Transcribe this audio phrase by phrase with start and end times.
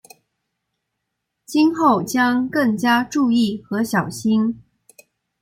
[1.45, 4.59] 今后将更加注意和小心。